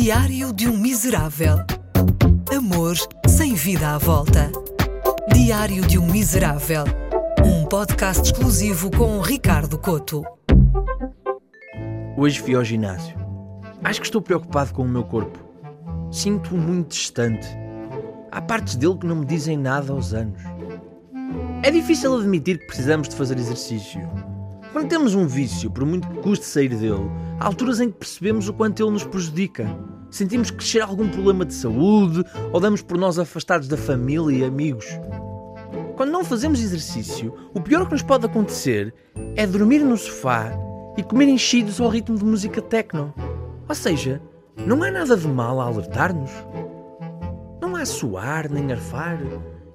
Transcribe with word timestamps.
Diário 0.00 0.52
de 0.52 0.68
um 0.68 0.76
Miserável. 0.76 1.56
Amor 2.56 2.94
sem 3.26 3.54
vida 3.54 3.96
à 3.96 3.98
volta. 3.98 4.48
Diário 5.34 5.84
de 5.84 5.98
um 5.98 6.06
Miserável. 6.06 6.84
Um 7.44 7.66
podcast 7.66 8.22
exclusivo 8.22 8.92
com 8.92 9.20
Ricardo 9.20 9.76
Coto. 9.76 10.22
Hoje 12.16 12.38
fui 12.38 12.54
ao 12.54 12.64
ginásio. 12.64 13.16
Acho 13.82 14.00
que 14.00 14.06
estou 14.06 14.22
preocupado 14.22 14.72
com 14.72 14.82
o 14.82 14.88
meu 14.88 15.02
corpo. 15.02 15.36
Sinto-o 16.12 16.56
muito 16.56 16.90
distante. 16.90 17.48
Há 18.30 18.40
partes 18.40 18.76
dele 18.76 18.98
que 18.98 19.06
não 19.06 19.16
me 19.16 19.26
dizem 19.26 19.56
nada 19.56 19.92
aos 19.92 20.14
anos. 20.14 20.40
É 21.64 21.72
difícil 21.72 22.16
admitir 22.16 22.60
que 22.60 22.66
precisamos 22.68 23.08
de 23.08 23.16
fazer 23.16 23.36
exercício. 23.36 24.00
Quando 24.72 24.88
temos 24.88 25.16
um 25.16 25.26
vício, 25.26 25.68
por 25.68 25.84
muito 25.84 26.06
que 26.06 26.18
custe 26.18 26.44
sair 26.44 26.68
dele, 26.68 27.10
há 27.38 27.46
alturas 27.46 27.80
em 27.80 27.90
que 27.90 27.98
percebemos 27.98 28.48
o 28.48 28.52
quanto 28.52 28.82
ele 28.82 28.92
nos 28.92 29.04
prejudica. 29.04 29.66
Sentimos 30.10 30.50
crescer 30.50 30.80
algum 30.80 31.08
problema 31.08 31.44
de 31.44 31.54
saúde 31.54 32.24
ou 32.52 32.60
damos 32.60 32.82
por 32.82 32.96
nós 32.96 33.18
afastados 33.18 33.68
da 33.68 33.76
família 33.76 34.38
e 34.38 34.44
amigos. 34.44 34.86
Quando 35.96 36.12
não 36.12 36.24
fazemos 36.24 36.60
exercício, 36.60 37.34
o 37.52 37.60
pior 37.60 37.84
que 37.84 37.92
nos 37.92 38.02
pode 38.02 38.24
acontecer 38.24 38.94
é 39.36 39.46
dormir 39.46 39.80
no 39.80 39.96
sofá 39.96 40.52
e 40.96 41.02
comer 41.02 41.28
enchidos 41.28 41.80
ao 41.80 41.88
ritmo 41.88 42.16
de 42.16 42.24
música 42.24 42.62
techno. 42.62 43.12
Ou 43.68 43.74
seja, 43.74 44.22
não 44.66 44.82
há 44.82 44.90
nada 44.90 45.16
de 45.16 45.28
mal 45.28 45.60
a 45.60 45.64
alertar-nos. 45.64 46.30
Não 47.60 47.76
há 47.76 47.84
suar 47.84 48.50
nem 48.50 48.72
arfar. 48.72 49.20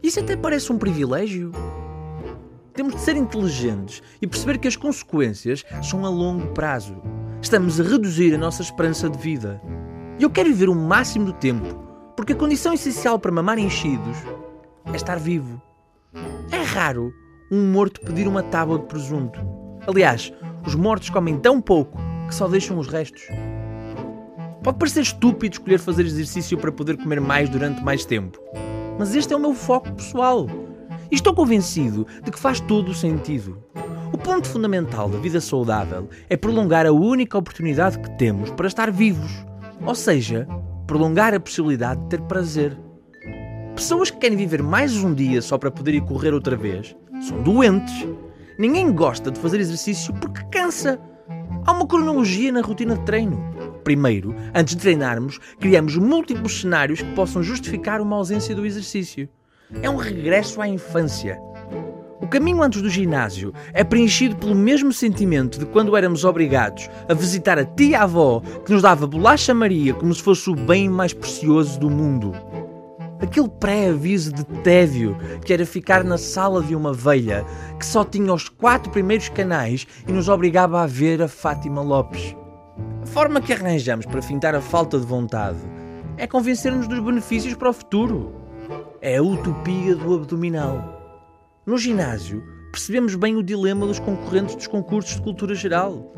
Isso 0.01 0.19
até 0.19 0.35
parece 0.35 0.71
um 0.71 0.77
privilégio. 0.77 1.51
Temos 2.73 2.95
de 2.95 3.01
ser 3.01 3.15
inteligentes 3.15 4.01
e 4.21 4.25
perceber 4.25 4.57
que 4.57 4.67
as 4.67 4.75
consequências 4.75 5.63
são 5.83 6.05
a 6.05 6.09
longo 6.09 6.47
prazo. 6.53 7.01
Estamos 7.43 7.77
a 7.77 7.83
reduzir 7.83 8.33
a 8.33 8.37
nossa 8.37 8.61
esperança 8.61 9.09
de 9.09 9.17
vida. 9.17 9.61
E 10.17 10.23
eu 10.23 10.29
quero 10.29 10.47
viver 10.47 10.69
o 10.69 10.75
máximo 10.75 11.25
do 11.25 11.33
tempo, 11.33 11.75
porque 12.15 12.31
a 12.31 12.35
condição 12.37 12.71
essencial 12.71 13.19
para 13.19 13.33
mamar 13.33 13.59
enchidos 13.59 14.17
é 14.85 14.95
estar 14.95 15.19
vivo. 15.19 15.61
É 16.49 16.63
raro 16.63 17.13
um 17.51 17.69
morto 17.69 17.99
pedir 17.99 18.29
uma 18.29 18.41
tábua 18.41 18.79
de 18.79 18.85
presunto. 18.85 19.41
Aliás, 19.85 20.31
os 20.65 20.73
mortos 20.73 21.09
comem 21.09 21.37
tão 21.37 21.59
pouco 21.59 21.99
que 22.29 22.33
só 22.33 22.47
deixam 22.47 22.79
os 22.79 22.87
restos. 22.87 23.27
Pode 24.63 24.77
parecer 24.77 25.01
estúpido 25.01 25.55
escolher 25.55 25.79
fazer 25.79 26.05
exercício 26.05 26.57
para 26.57 26.71
poder 26.71 26.95
comer 26.95 27.19
mais 27.19 27.49
durante 27.49 27.83
mais 27.83 28.05
tempo, 28.05 28.39
mas 28.97 29.13
este 29.13 29.33
é 29.33 29.35
o 29.35 29.41
meu 29.41 29.53
foco 29.53 29.91
pessoal. 29.91 30.47
E 31.11 31.15
estou 31.15 31.35
convencido 31.35 32.07
de 32.23 32.31
que 32.31 32.39
faz 32.39 32.61
todo 32.61 32.89
o 32.89 32.95
sentido. 32.95 33.61
O 34.13 34.17
ponto 34.17 34.47
fundamental 34.47 35.09
da 35.09 35.17
vida 35.17 35.41
saudável 35.41 36.07
é 36.29 36.37
prolongar 36.37 36.85
a 36.85 36.91
única 36.91 37.35
oportunidade 37.35 37.97
que 37.97 38.11
temos 38.11 38.51
para 38.51 38.67
estar 38.67 38.91
vivos, 38.91 39.43
ou 39.83 39.95
seja, 39.95 40.47
prolongar 40.85 41.33
a 41.33 41.39
possibilidade 41.39 41.99
de 42.01 42.09
ter 42.09 42.21
prazer. 42.21 42.77
Pessoas 43.75 44.11
que 44.11 44.19
querem 44.19 44.37
viver 44.37 44.61
mais 44.61 44.95
um 45.03 45.15
dia 45.15 45.41
só 45.41 45.57
para 45.57 45.71
poder 45.71 45.95
ir 45.95 46.01
correr 46.01 46.31
outra 46.31 46.55
vez 46.55 46.95
são 47.27 47.41
doentes. 47.41 48.07
Ninguém 48.59 48.93
gosta 48.93 49.31
de 49.31 49.39
fazer 49.39 49.59
exercício 49.59 50.13
porque 50.13 50.43
cansa. 50.51 50.99
Há 51.65 51.71
uma 51.71 51.87
cronologia 51.87 52.51
na 52.51 52.61
rotina 52.61 52.95
de 52.95 53.01
treino. 53.05 53.43
Primeiro, 53.83 54.35
antes 54.53 54.75
de 54.75 54.81
treinarmos, 54.81 55.39
criamos 55.59 55.97
múltiplos 55.97 56.61
cenários 56.61 57.01
que 57.01 57.15
possam 57.15 57.41
justificar 57.41 57.99
uma 57.99 58.17
ausência 58.17 58.53
do 58.53 58.63
exercício. 58.63 59.27
É 59.81 59.89
um 59.89 59.95
regresso 59.95 60.61
à 60.61 60.67
infância. 60.67 61.41
O 62.21 62.27
caminho 62.27 62.61
antes 62.61 62.81
do 62.81 62.89
ginásio 62.89 63.53
é 63.73 63.83
preenchido 63.83 64.35
pelo 64.35 64.55
mesmo 64.55 64.93
sentimento 64.93 65.59
de 65.59 65.65
quando 65.65 65.95
éramos 65.95 66.23
obrigados 66.23 66.89
a 67.09 67.13
visitar 67.13 67.59
a 67.59 67.65
tia-avó 67.65 68.41
que 68.65 68.71
nos 68.71 68.81
dava 68.81 69.05
bolacha 69.05 69.53
Maria 69.53 69.93
como 69.93 70.13
se 70.13 70.21
fosse 70.21 70.49
o 70.49 70.55
bem 70.55 70.87
mais 70.89 71.13
precioso 71.13 71.79
do 71.79 71.89
mundo. 71.89 72.33
Aquele 73.21 73.49
pré-aviso 73.49 74.33
de 74.33 74.43
tédio 74.63 75.17
que 75.45 75.53
era 75.53 75.65
ficar 75.65 76.03
na 76.03 76.17
sala 76.17 76.61
de 76.61 76.75
uma 76.75 76.93
velha 76.93 77.45
que 77.79 77.85
só 77.85 78.03
tinha 78.03 78.33
os 78.33 78.49
quatro 78.49 78.91
primeiros 78.91 79.29
canais 79.29 79.87
e 80.07 80.11
nos 80.11 80.29
obrigava 80.29 80.81
a 80.81 80.87
ver 80.87 81.21
a 81.21 81.27
Fátima 81.27 81.81
Lopes. 81.81 82.35
A 83.01 83.05
forma 83.05 83.41
que 83.41 83.53
arranjamos 83.53 84.05
para 84.05 84.21
fintar 84.21 84.55
a 84.55 84.61
falta 84.61 84.99
de 84.99 85.05
vontade 85.05 85.59
é 86.17 86.27
convencer-nos 86.27 86.87
dos 86.87 86.99
benefícios 86.99 87.53
para 87.55 87.69
o 87.69 87.73
futuro. 87.73 88.33
É 89.01 89.17
a 89.17 89.23
utopia 89.23 89.95
do 89.95 90.15
abdominal. 90.15 90.92
No 91.65 91.77
ginásio, 91.77 92.43
percebemos 92.73 93.15
bem 93.15 93.37
o 93.37 93.41
dilema 93.41 93.87
dos 93.87 93.97
concorrentes 93.97 94.53
dos 94.53 94.67
concursos 94.67 95.15
de 95.15 95.21
cultura 95.21 95.55
geral. 95.55 96.13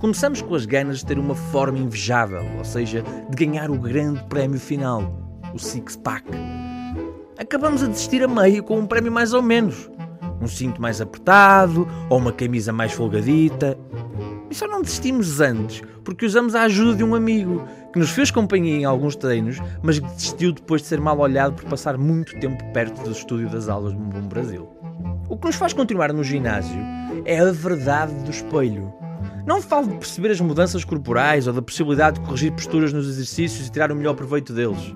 Começamos 0.00 0.42
com 0.42 0.56
as 0.56 0.66
ganas 0.66 0.98
de 0.98 1.06
ter 1.06 1.20
uma 1.20 1.36
forma 1.36 1.78
invejável, 1.78 2.44
ou 2.58 2.64
seja, 2.64 3.04
de 3.30 3.46
ganhar 3.46 3.70
o 3.70 3.78
grande 3.78 4.20
prémio 4.24 4.58
final, 4.58 5.40
o 5.54 5.58
six-pack. 5.58 6.26
Acabamos 7.38 7.84
a 7.84 7.86
desistir 7.86 8.24
a 8.24 8.28
meio 8.28 8.64
com 8.64 8.76
um 8.76 8.86
prémio 8.86 9.12
mais 9.12 9.32
ou 9.32 9.40
menos. 9.40 9.88
Um 10.42 10.48
cinto 10.48 10.82
mais 10.82 11.00
apertado 11.00 11.86
ou 12.10 12.18
uma 12.18 12.32
camisa 12.32 12.72
mais 12.72 12.90
folgadita. 12.90 13.78
E 14.50 14.54
só 14.54 14.66
não 14.66 14.82
desistimos 14.82 15.40
antes 15.40 15.80
porque 16.02 16.26
usamos 16.26 16.56
a 16.56 16.62
ajuda 16.62 16.96
de 16.96 17.04
um 17.04 17.14
amigo 17.14 17.64
que 17.92 18.00
nos 18.00 18.10
fez 18.10 18.32
companhia 18.32 18.78
em 18.78 18.84
alguns 18.84 19.14
treinos, 19.14 19.58
mas 19.80 20.00
que 20.00 20.06
desistiu 20.06 20.52
depois 20.52 20.82
de 20.82 20.88
ser 20.88 21.00
mal 21.00 21.18
olhado 21.20 21.54
por 21.54 21.66
passar 21.66 21.96
muito 21.96 22.38
tempo 22.40 22.64
perto 22.72 23.00
do 23.04 23.12
estúdio 23.12 23.48
das 23.48 23.68
aulas 23.68 23.92
do 23.92 23.98
Bumbum 24.00 24.26
Brasil. 24.26 24.77
O 25.28 25.36
que 25.36 25.46
nos 25.46 25.56
faz 25.56 25.72
continuar 25.72 26.12
no 26.12 26.24
ginásio 26.24 26.80
é 27.24 27.38
a 27.38 27.52
verdade 27.52 28.14
do 28.24 28.30
espelho. 28.30 28.92
Não 29.46 29.62
falo 29.62 29.88
de 29.88 29.96
perceber 29.96 30.30
as 30.30 30.40
mudanças 30.40 30.84
corporais 30.84 31.46
ou 31.46 31.52
da 31.52 31.62
possibilidade 31.62 32.20
de 32.20 32.26
corrigir 32.26 32.52
posturas 32.52 32.92
nos 32.92 33.08
exercícios 33.08 33.66
e 33.66 33.70
tirar 33.70 33.90
o 33.90 33.96
melhor 33.96 34.14
proveito 34.14 34.52
deles. 34.52 34.94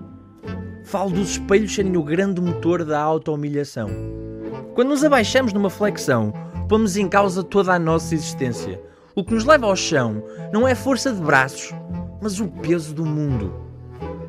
Falo 0.84 1.10
dos 1.10 1.30
espelhos 1.30 1.74
serem 1.74 1.96
o 1.96 2.02
grande 2.02 2.40
motor 2.40 2.84
da 2.84 3.00
auto-humilhação. 3.00 3.88
Quando 4.74 4.88
nos 4.88 5.04
abaixamos 5.04 5.52
numa 5.52 5.70
flexão, 5.70 6.32
pomos 6.68 6.96
em 6.96 7.08
causa 7.08 7.42
toda 7.42 7.72
a 7.72 7.78
nossa 7.78 8.14
existência. 8.14 8.80
O 9.14 9.24
que 9.24 9.34
nos 9.34 9.44
leva 9.44 9.66
ao 9.66 9.76
chão 9.76 10.22
não 10.52 10.66
é 10.66 10.74
força 10.74 11.12
de 11.12 11.20
braços, 11.20 11.74
mas 12.20 12.40
o 12.40 12.48
peso 12.48 12.94
do 12.94 13.04
mundo. 13.04 13.54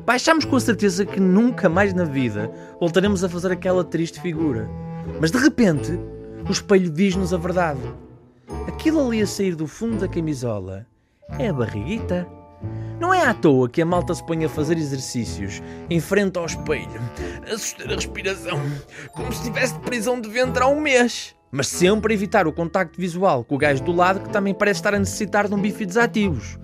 Baixamos 0.04 0.44
com 0.44 0.56
a 0.56 0.60
certeza 0.60 1.06
que 1.06 1.18
nunca 1.18 1.68
mais 1.68 1.94
na 1.94 2.04
vida 2.04 2.50
voltaremos 2.78 3.24
a 3.24 3.28
fazer 3.28 3.50
aquela 3.52 3.82
triste 3.82 4.20
figura. 4.20 4.68
Mas 5.20 5.30
de 5.30 5.38
repente, 5.38 5.92
o 6.48 6.52
espelho 6.52 6.90
diz-nos 6.90 7.32
a 7.32 7.36
verdade. 7.36 7.80
Aquilo 8.66 9.06
ali 9.06 9.22
a 9.22 9.26
sair 9.26 9.54
do 9.54 9.66
fundo 9.66 9.98
da 9.98 10.08
camisola 10.08 10.86
é 11.38 11.48
a 11.48 11.52
barriguita. 11.52 12.26
Não 13.00 13.12
é 13.12 13.26
à 13.26 13.34
toa 13.34 13.68
que 13.68 13.82
a 13.82 13.86
malta 13.86 14.14
se 14.14 14.24
põe 14.24 14.44
a 14.44 14.48
fazer 14.48 14.78
exercícios 14.78 15.62
em 15.90 16.00
frente 16.00 16.38
ao 16.38 16.46
espelho, 16.46 17.00
a 17.52 17.58
suster 17.58 17.90
a 17.90 17.94
respiração, 17.94 18.60
como 19.12 19.32
se 19.32 19.40
estivesse 19.40 19.74
de 19.74 19.80
prisão 19.80 20.20
de 20.20 20.28
ventre 20.28 20.62
há 20.62 20.68
um 20.68 20.80
mês. 20.80 21.34
Mas 21.50 21.68
sempre 21.68 22.12
a 22.12 22.16
evitar 22.16 22.46
o 22.46 22.52
contacto 22.52 23.00
visual 23.00 23.44
com 23.44 23.54
o 23.54 23.58
gajo 23.58 23.82
do 23.82 23.92
lado 23.92 24.20
que 24.20 24.30
também 24.30 24.54
parece 24.54 24.80
estar 24.80 24.94
a 24.94 24.98
necessitar 24.98 25.48
de 25.48 25.54
um 25.54 25.60
bife 25.60 25.86
desativos. 25.86 26.58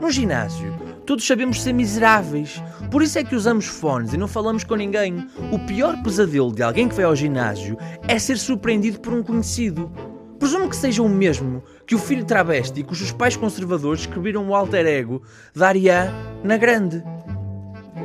No 0.00 0.10
ginásio, 0.10 0.74
todos 1.06 1.26
sabemos 1.26 1.62
ser 1.62 1.72
miseráveis. 1.72 2.62
Por 2.90 3.02
isso 3.02 3.18
é 3.18 3.24
que 3.24 3.34
usamos 3.34 3.66
fones 3.66 4.12
e 4.12 4.16
não 4.16 4.28
falamos 4.28 4.64
com 4.64 4.74
ninguém. 4.74 5.26
O 5.52 5.58
pior 5.58 6.02
pesadelo 6.02 6.52
de 6.52 6.62
alguém 6.62 6.88
que 6.88 6.94
vai 6.94 7.04
ao 7.04 7.16
ginásio 7.16 7.76
é 8.08 8.18
ser 8.18 8.38
surpreendido 8.38 9.00
por 9.00 9.12
um 9.12 9.22
conhecido. 9.22 9.90
Presumo 10.38 10.68
que 10.68 10.76
seja 10.76 11.02
o 11.02 11.08
mesmo 11.08 11.62
que 11.86 11.94
o 11.94 11.98
filho 11.98 12.24
travesti 12.24 12.82
cujos 12.82 13.12
pais 13.12 13.36
conservadores 13.36 14.00
escreveram 14.00 14.48
o 14.48 14.54
alter 14.54 14.86
ego 14.86 15.22
da 15.54 15.68
Ariá 15.68 16.12
na 16.42 16.56
grande. 16.56 17.02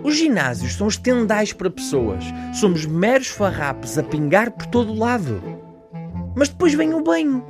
Os 0.03 0.15
ginásios 0.15 0.75
são 0.75 0.87
estendais 0.87 1.51
para 1.51 1.69
pessoas. 1.69 2.23
Somos 2.53 2.85
meros 2.85 3.27
farrapos 3.27 3.97
a 3.97 4.03
pingar 4.03 4.51
por 4.51 4.65
todo 4.67 4.91
o 4.91 4.97
lado. 4.97 5.41
Mas 6.35 6.49
depois 6.49 6.73
vem 6.73 6.93
o 6.93 7.03
banho. 7.03 7.43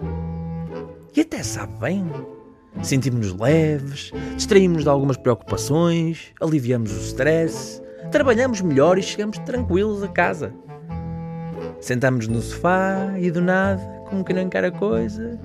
E 1.16 1.22
até 1.22 1.44
sabe 1.44 1.74
bem. 1.80 2.10
Sentimos-nos 2.82 3.40
leves, 3.40 4.12
distraímos-nos 4.36 4.84
de 4.84 4.90
algumas 4.90 5.18
preocupações, 5.18 6.34
aliviamos 6.40 6.92
o 6.92 7.00
stress, 7.02 7.82
trabalhamos 8.12 8.62
melhor 8.62 8.98
e 8.98 9.04
chegamos 9.04 9.38
tranquilos 9.40 10.02
a 10.02 10.08
casa. 10.08 10.54
Sentamos 11.82 12.28
no 12.28 12.42
sofá 12.42 13.14
e 13.20 13.30
do 13.32 13.42
nada, 13.42 13.82
como 14.10 14.24
que 14.24 14.34
não 14.34 14.42
encara 14.42 14.72
coisa, 14.72 15.40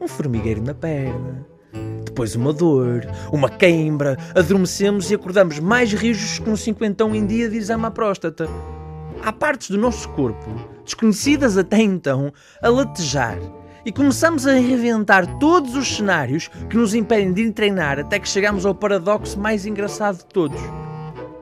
um 0.00 0.08
formigueiro 0.08 0.62
na 0.62 0.74
perna. 0.74 1.46
Depois 2.04 2.34
uma 2.34 2.52
dor, 2.52 3.06
uma 3.32 3.48
queimbra, 3.48 4.18
adormecemos 4.34 5.10
e 5.10 5.14
acordamos 5.14 5.58
mais 5.58 5.92
rijos 5.92 6.38
que 6.38 6.50
um 6.50 6.56
cinquentão 6.56 7.14
em 7.14 7.26
dia 7.26 7.48
de 7.48 7.56
exame 7.56 7.86
à 7.86 7.90
próstata. 7.90 8.48
Há 9.22 9.32
partes 9.32 9.70
do 9.70 9.78
nosso 9.78 10.08
corpo, 10.10 10.50
desconhecidas 10.84 11.56
até 11.56 11.80
então, 11.80 12.32
a 12.60 12.68
latejar 12.68 13.38
e 13.84 13.90
começamos 13.90 14.46
a 14.46 14.52
reinventar 14.52 15.38
todos 15.38 15.74
os 15.74 15.96
cenários 15.96 16.48
que 16.70 16.76
nos 16.76 16.94
impedem 16.94 17.32
de 17.32 17.50
treinar 17.50 17.98
até 17.98 18.18
que 18.18 18.28
chegamos 18.28 18.64
ao 18.64 18.74
paradoxo 18.74 19.38
mais 19.38 19.66
engraçado 19.66 20.18
de 20.18 20.26
todos. 20.26 20.60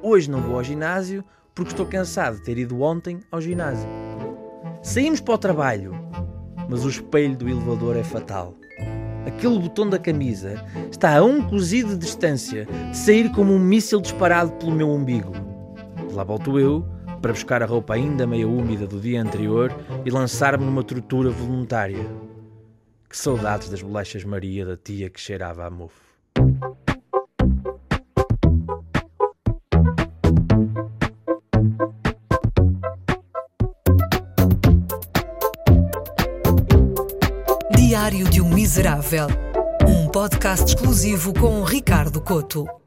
Hoje 0.02 0.30
não 0.30 0.40
vou 0.40 0.56
ao 0.56 0.64
ginásio 0.64 1.22
porque 1.54 1.72
estou 1.72 1.84
cansado 1.84 2.36
de 2.36 2.44
ter 2.44 2.56
ido 2.56 2.80
ontem 2.80 3.20
ao 3.30 3.40
ginásio. 3.40 3.88
Saímos 4.82 5.20
para 5.20 5.34
o 5.34 5.38
trabalho, 5.38 5.94
mas 6.68 6.84
o 6.84 6.88
espelho 6.88 7.36
do 7.36 7.48
elevador 7.48 7.96
é 7.96 8.04
fatal. 8.04 8.54
aquele 9.26 9.58
botão 9.58 9.88
da 9.88 9.98
camisa, 9.98 10.64
está 10.90 11.18
a 11.18 11.22
um 11.22 11.42
cozido 11.42 11.90
de 11.90 11.98
distância 11.98 12.66
de 12.90 12.96
sair 12.96 13.30
como 13.32 13.52
um 13.52 13.58
míssil 13.58 14.00
disparado 14.00 14.52
pelo 14.52 14.72
meu 14.72 14.88
umbigo. 14.88 15.32
Lá 16.12 16.24
volto 16.24 16.58
eu, 16.58 16.86
para 17.20 17.32
buscar 17.32 17.62
a 17.62 17.66
roupa 17.66 17.94
ainda 17.94 18.26
meio 18.26 18.50
úmida 18.50 18.86
do 18.86 19.00
dia 19.00 19.20
anterior 19.20 19.74
e 20.04 20.10
lançar-me 20.10 20.64
numa 20.64 20.82
tortura 20.82 21.30
voluntária. 21.30 22.06
Que 23.08 23.16
saudades 23.16 23.68
das 23.68 23.82
bolachas 23.82 24.24
Maria 24.24 24.64
da 24.64 24.76
tia 24.76 25.10
que 25.10 25.20
cheirava 25.20 25.66
a 25.66 25.70
mofo. 25.70 26.00
Diário 37.76 38.30
de 38.30 38.40
um 38.40 38.48
Miserável. 38.48 39.26
Um 39.86 40.08
podcast 40.08 40.64
exclusivo 40.64 41.34
com 41.34 41.62
Ricardo 41.64 42.20
Coto. 42.20 42.79